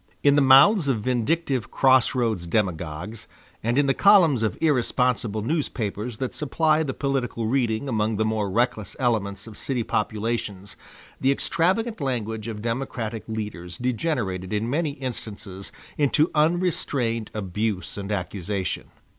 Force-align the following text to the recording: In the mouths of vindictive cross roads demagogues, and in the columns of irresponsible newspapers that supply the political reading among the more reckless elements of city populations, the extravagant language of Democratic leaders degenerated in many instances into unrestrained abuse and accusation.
In 0.23 0.33
the 0.35 0.41
mouths 0.41 0.87
of 0.87 1.01
vindictive 1.01 1.69
cross 1.69 2.15
roads 2.15 2.47
demagogues, 2.47 3.27
and 3.63 3.77
in 3.77 3.85
the 3.85 3.93
columns 3.93 4.41
of 4.41 4.57
irresponsible 4.59 5.43
newspapers 5.43 6.17
that 6.17 6.33
supply 6.33 6.81
the 6.81 6.95
political 6.95 7.45
reading 7.45 7.87
among 7.87 8.15
the 8.15 8.25
more 8.25 8.49
reckless 8.49 8.95
elements 8.99 9.45
of 9.45 9.55
city 9.59 9.83
populations, 9.83 10.75
the 11.19 11.31
extravagant 11.31 12.01
language 12.01 12.47
of 12.47 12.63
Democratic 12.63 13.21
leaders 13.29 13.77
degenerated 13.77 14.51
in 14.51 14.67
many 14.67 14.93
instances 14.93 15.71
into 15.99 16.31
unrestrained 16.33 17.29
abuse 17.35 17.95
and 17.95 18.11
accusation. 18.11 18.85